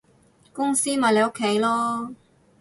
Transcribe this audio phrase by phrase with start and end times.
[0.51, 2.15] 公司咪你屋企囉